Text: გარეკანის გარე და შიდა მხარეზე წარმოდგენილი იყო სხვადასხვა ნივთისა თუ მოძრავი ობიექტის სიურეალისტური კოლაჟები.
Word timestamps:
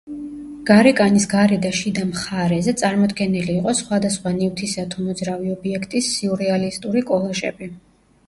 გარეკანის 0.67 1.25
გარე 1.33 1.57
და 1.65 1.69
შიდა 1.79 2.05
მხარეზე 2.13 2.73
წარმოდგენილი 2.81 3.53
იყო 3.57 3.73
სხვადასხვა 3.81 4.33
ნივთისა 4.39 4.85
თუ 4.95 5.05
მოძრავი 5.09 5.53
ობიექტის 5.59 6.09
სიურეალისტური 6.15 7.05
კოლაჟები. 7.11 7.69